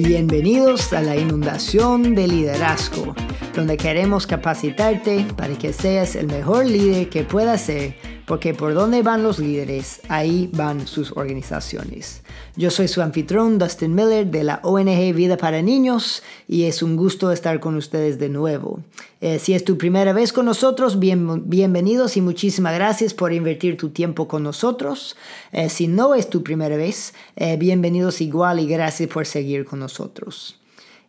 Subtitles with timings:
[0.00, 3.16] Bienvenidos a la inundación de liderazgo,
[3.52, 7.96] donde queremos capacitarte para que seas el mejor líder que puedas ser
[8.28, 12.22] porque por donde van los líderes, ahí van sus organizaciones.
[12.56, 16.96] Yo soy su anfitrión Dustin Miller de la ONG Vida para Niños y es un
[16.96, 18.80] gusto estar con ustedes de nuevo.
[19.20, 23.88] Eh, si es tu primera vez con nosotros, bienvenidos y muchísimas gracias por invertir tu
[23.88, 25.16] tiempo con nosotros.
[25.50, 29.80] Eh, si no es tu primera vez, eh, bienvenidos igual y gracias por seguir con
[29.80, 30.57] nosotros.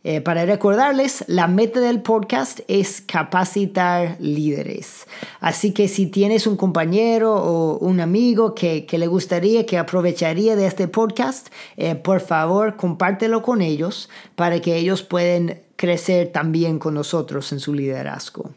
[0.05, 5.05] Eh, para recordarles, la meta del podcast es capacitar líderes.
[5.41, 10.67] Así que si tienes un compañero o un amigo que, le gustaría, que aprovecharía de
[10.67, 16.93] este podcast, eh, por favor compártelo con ellos para que ellos puedan crecer también con
[16.93, 18.51] nosotros en su liderazgo.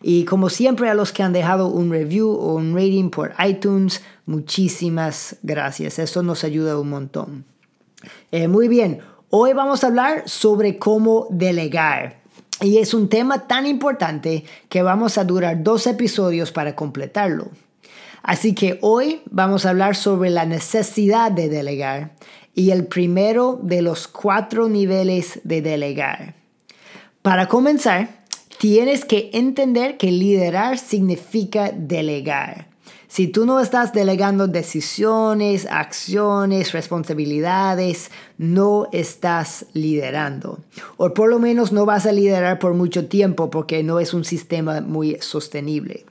[0.00, 4.02] Y como siempre a los que han dejado un review o un rating por iTunes,
[4.24, 5.98] muchísimas gracias.
[5.98, 7.44] Eso nos ayuda un montón.
[8.30, 9.00] Eh, muy bien.
[9.30, 12.16] Hoy vamos a hablar sobre cómo delegar.
[12.62, 17.50] Y es un tema tan importante que vamos a durar dos episodios para completarlo.
[18.22, 22.12] Así que hoy vamos a hablar sobre la necesidad de delegar
[22.54, 26.34] y el primero de los cuatro niveles de delegar.
[27.20, 28.08] Para comenzar,
[28.58, 32.67] tienes que entender que liderar significa delegar.
[33.08, 40.58] Si tú no estás delegando decisiones, acciones, responsabilidades, no estás liderando.
[40.98, 44.26] O por lo menos no vas a liderar por mucho tiempo porque no es un
[44.26, 46.04] sistema muy sostenible.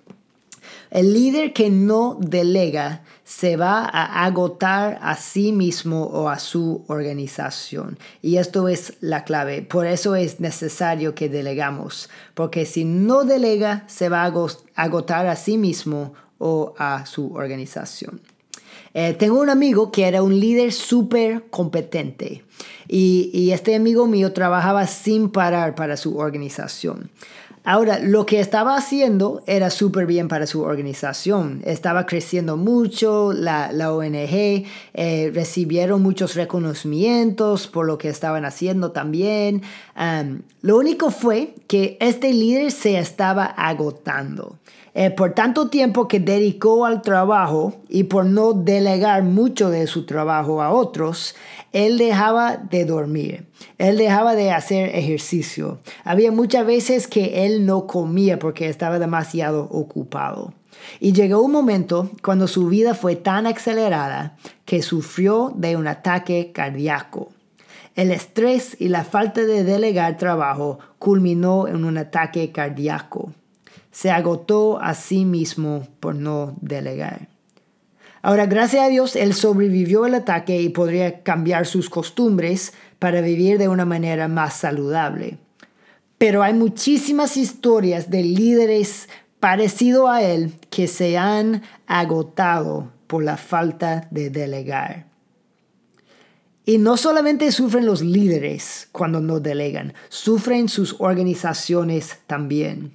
[0.90, 6.84] El líder que no delega se va a agotar a sí mismo o a su
[6.88, 8.00] organización.
[8.22, 9.62] Y esto es la clave.
[9.62, 12.10] Por eso es necesario que delegamos.
[12.34, 14.34] Porque si no delega, se va a
[14.76, 18.22] agotar a sí mismo o a su organización.
[18.94, 22.44] Eh, tengo un amigo que era un líder súper competente
[22.88, 27.12] y, y, este amigo mío trabajaba sin parar para su organización.
[27.70, 31.62] Ahora, lo que estaba haciendo era súper bien para su organización.
[31.66, 38.94] Estaba creciendo mucho, la, la ONG eh, recibieron muchos reconocimientos por lo que estaban haciendo
[38.94, 39.64] también.
[40.62, 44.56] lo único fue que este líder se estaba agotando.
[45.00, 50.08] Eh, por tanto tiempo que dedicó al trabajo y por no delegar mucho de su
[50.08, 51.36] trabajo a otros,
[51.72, 53.46] él dejaba de dormir,
[53.78, 55.78] él dejaba de hacer ejercicio.
[56.04, 60.56] Había muchas veces que él no comía porque estaba demasiado ocupado.
[61.00, 64.36] Y llegó un momento cuando su vida fue tan acelerada
[64.66, 67.30] que sufrió de un ataque cardíaco.
[67.94, 73.32] El estrés y la falta de delegar trabajo culminó en un ataque cardíaco
[73.98, 77.30] se agotó a sí mismo por no delegar.
[78.22, 83.58] Ahora, gracias a Dios, él sobrevivió al ataque y podría cambiar sus costumbres para vivir
[83.58, 85.40] de una manera más saludable.
[86.20, 89.10] Pero hay muchísimas historias de líderes
[89.40, 95.08] parecidos a él que se han agotado por la falta de delegar.
[96.66, 102.92] Y no solamente sufren los líderes cuando no delegan, sufren sus organizaciones también.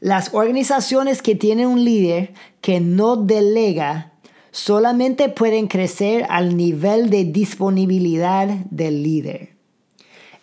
[0.00, 4.12] Las organizaciones que tienen un líder que no delega
[4.50, 9.56] solamente pueden crecer al nivel de disponibilidad del líder.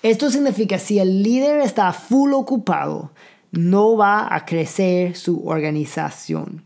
[0.02, 3.12] Esto significa si el líder está full ocupado,
[3.52, 6.64] no va a crecer su organización.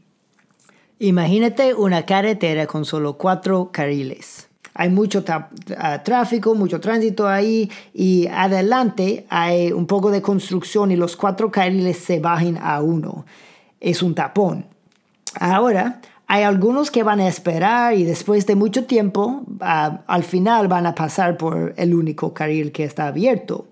[1.00, 4.47] Imagínate una carretera con solo cuatro carriles
[4.78, 10.96] hay mucho ah, tráfico, mucho tránsito ahí y adelante hay un poco de construcción y
[10.96, 13.26] los cuatro carriles se bajan a uno.
[13.80, 14.68] Es un tapón.
[15.40, 20.68] Ahora, hay algunos que van a esperar y después de mucho tiempo, ah, al final
[20.68, 23.66] van a pasar por el único carril que está abierto.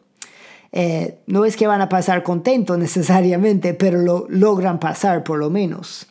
[0.71, 5.51] Eh, no es que van a pasar contentos necesariamente, pero lo logran pasar por lo
[5.51, 6.07] menos.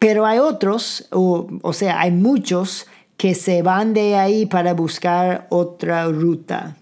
[0.00, 2.88] Pero hay otros, o, o sea, hay muchos
[3.20, 6.78] que se van de ahí para buscar otra ruta.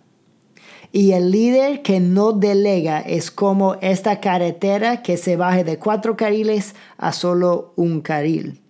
[0.92, 6.16] Y el líder que no delega es como esta carretera que se baje de cuatro
[6.16, 8.60] carriles a solo un carril.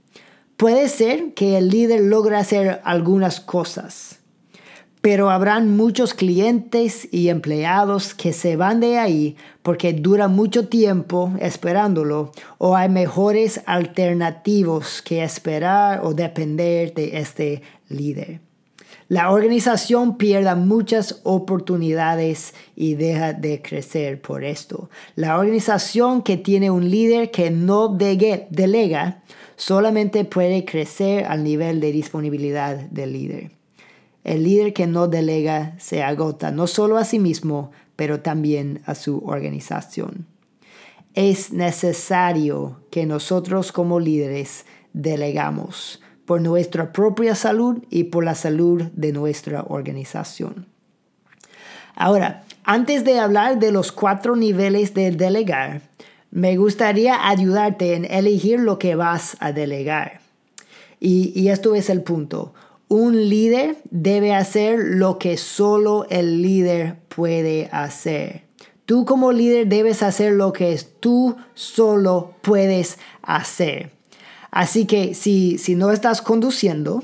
[0.56, 4.17] Puede ser que el líder logre hacer algunas cosas,
[5.00, 11.32] pero habrán muchos clientes y empleados que se van de ahí porque dura mucho tiempo
[11.40, 18.40] esperándolo o hay mejores alternativos que esperar o depender de este líder.
[19.08, 24.90] La organización pierde muchas oportunidades y deja de crecer por esto.
[25.14, 29.22] La organización que tiene un líder que no delega
[29.56, 33.57] solamente puede crecer al nivel de disponibilidad del líder.
[34.28, 38.94] El líder que no delega se agota no solo a sí mismo, pero también a
[38.94, 40.26] su organización.
[41.14, 48.82] Es necesario que nosotros como líderes delegamos por nuestra propia salud y por la salud
[48.92, 50.66] de nuestra organización.
[51.96, 55.80] Ahora, antes de hablar de los cuatro niveles de delegar,
[56.30, 60.20] me gustaría ayudarte en elegir lo que vas a delegar.
[61.00, 62.52] Y, esto es el punto.
[62.88, 68.42] Un líder debe hacer lo que solo el líder puede hacer.
[68.86, 73.90] Tú como líder debes hacer lo que tú solo puedes hacer.
[74.50, 77.02] Así que si, si no estás conduciendo,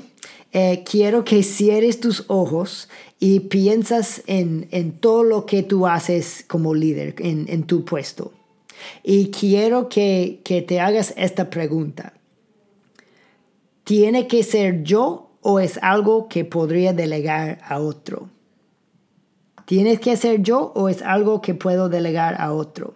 [0.51, 2.89] eh, quiero que cierres tus ojos
[3.19, 8.33] y piensas en, todo lo que tú haces como líder en, en tu puesto.
[9.03, 12.13] Y quiero que, que te hagas esta pregunta.
[13.83, 18.29] ¿Tiene que ser yo o es algo que podría delegar a otro?
[19.65, 22.95] ¿Tienes que ser yo o es algo que puedo delegar a otro?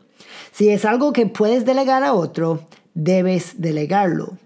[0.52, 2.62] Si es algo que puedes delegar a otro,
[2.96, 4.40] debes delegarlo.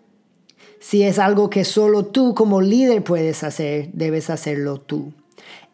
[0.81, 5.13] Si es algo que solo tú como líder puedes hacer, debes hacerlo tú.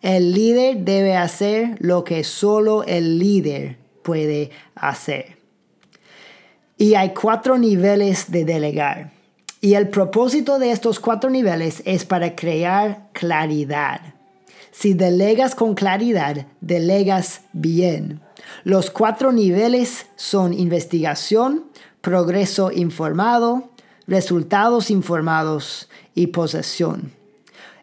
[0.04, 5.38] El líder debe hacer lo que solo el líder puede hacer.
[6.78, 9.19] Y hay cuatro niveles de delegar.
[9.61, 14.01] Y el propósito de estos cuatro niveles es para crear claridad.
[14.71, 18.21] Si delegas con claridad, delegas bien.
[18.63, 21.65] Los cuatro niveles son investigación,
[22.01, 23.69] progreso informado,
[24.07, 27.11] resultados informados y posesión.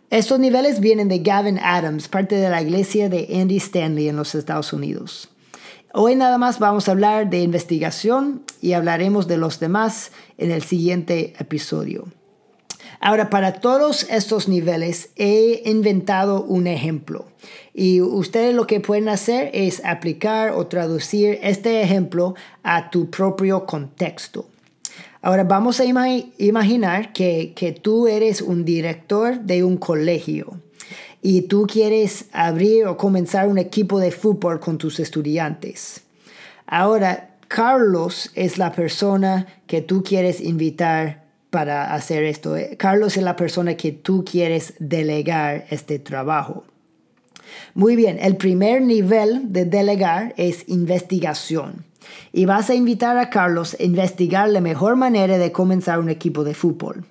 [0.08, 4.34] Estos niveles vienen de Gavin Adams, parte de la iglesia de Andy Stanley en los
[4.34, 5.28] Estados Unidos.
[5.99, 10.61] Hoy nada más vamos a hablar de investigación y hablaremos de los demás en el
[10.63, 12.05] siguiente episodio.
[13.01, 17.25] Ahora, para todos estos niveles he inventado un ejemplo
[17.73, 23.65] y ustedes lo que pueden hacer es aplicar o traducir este ejemplo a tu propio
[23.65, 24.51] contexto.
[25.23, 30.61] Ahora vamos a imaginar que, que tú eres un director de un colegio
[31.28, 36.02] y tú quieres abrir o comenzar un equipo de fútbol con tus estudiantes.
[36.69, 42.55] Ahora, Carlos es la persona que tú quieres invitar para hacer esto.
[42.78, 46.62] Carlos es la persona que tú quieres delegar este trabajo.
[47.75, 51.84] Muy bien, el primer nivel de delegar es investigación.
[52.32, 56.44] Y vas a invitar a Carlos a investigar la mejor manera de comenzar un equipo
[56.44, 57.05] de fútbol.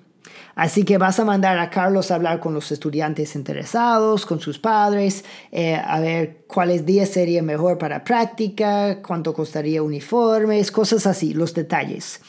[0.56, 4.58] Así que vas a mandar a Carlos a hablar con los estudiantes interesados, con sus
[4.58, 5.22] padres,
[5.52, 11.52] eh, a ver cuáles días sería mejor para práctica, cuánto costaría uniformes, cosas así, los
[11.52, 12.22] detalles.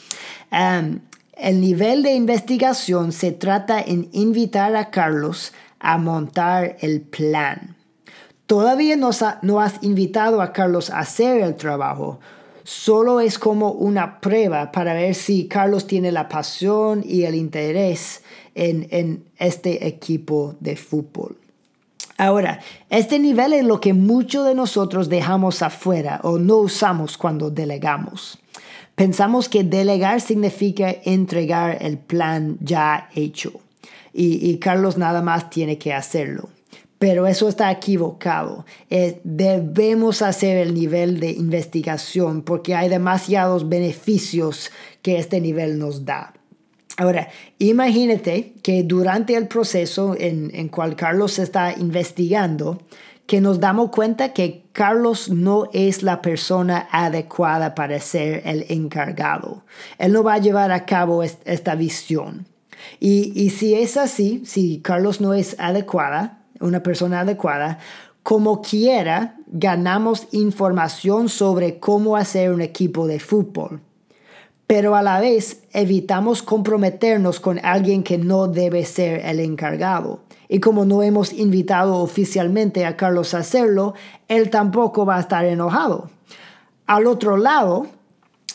[0.50, 7.76] el nivel de investigación se trata en invitar a Carlos a montar el plan.
[8.46, 9.10] Todavía no,
[9.40, 12.20] no has invitado a Carlos a hacer el trabajo,
[12.68, 18.22] solo es como una prueba para ver si Carlos tiene la pasión y el interés
[18.54, 21.38] en, este equipo de fútbol.
[22.18, 22.60] Ahora,
[22.90, 28.38] este nivel es lo que muchos de nosotros dejamos afuera o no usamos cuando delegamos.
[28.94, 33.52] Pensamos que delegar significa entregar el plan ya hecho
[34.12, 36.50] y Carlos nada más tiene que hacerlo
[36.98, 38.64] pero eso está equivocado.
[38.90, 44.70] Eh, debemos hacer el nivel de investigación porque hay demasiados beneficios
[45.02, 46.34] que este nivel nos da.
[46.96, 47.28] Ahora,
[47.58, 52.82] imagínate que durante el proceso en, en cual Carlos está investigando,
[53.28, 59.64] que nos damos cuenta que Carlos no es la persona adecuada para ser el encargado.
[59.98, 62.46] Él no va a llevar a cabo esta visión.
[62.98, 67.78] Y, y si es así, si Carlos no es adecuada, una persona adecuada,
[68.22, 73.80] como quiera, ganamos información sobre cómo hacer un equipo de fútbol.
[74.66, 80.20] Pero a la vez evitamos comprometernos con alguien que no debe ser el encargado.
[80.46, 83.94] Y como no hemos invitado oficialmente a Carlos a hacerlo,
[84.28, 86.10] él tampoco va a estar enojado.
[86.86, 87.86] Al otro lado,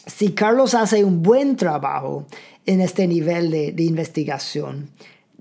[0.05, 2.27] si Carlos hace un buen trabajo
[2.67, 4.91] en este nivel de, de investigación,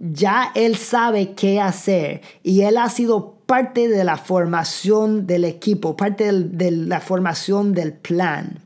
[0.02, 5.96] ya él sabe qué hacer y él ha sido parte de la formación del equipo,
[5.96, 8.58] parte de la formación del plan.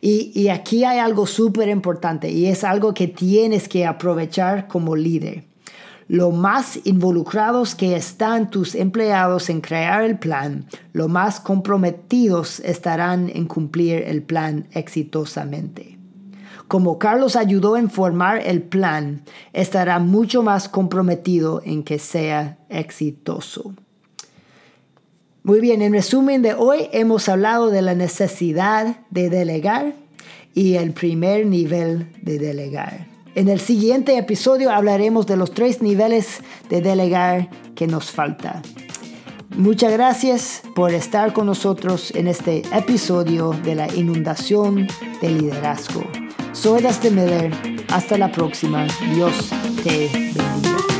[0.00, 4.96] Y, y aquí hay algo súper importante y es algo que tienes que aprovechar como
[4.96, 5.44] líder.
[6.08, 13.30] Lo más involucrados que están tus empleados en crear el plan, lo más comprometidos estarán
[13.34, 15.97] en cumplir el plan exitosamente.
[16.68, 19.22] Como Carlos ayudó en formar el plan,
[19.52, 23.74] estará mucho más comprometido en que sea exitoso.
[25.42, 29.94] Muy bien, en resumen de hoy hemos hablado de la necesidad de delegar
[30.54, 33.06] y el primer nivel de delegar.
[33.34, 38.60] En el siguiente episodio hablaremos de los tres niveles de delegar que nos falta.
[39.56, 44.86] Muchas gracias por estar con nosotros en este episodio de la inundación
[45.22, 46.02] de liderazgo.
[46.52, 46.84] Soy.
[47.90, 48.86] Hasta la próxima.
[49.14, 49.50] Dios
[49.82, 50.97] te bendiga.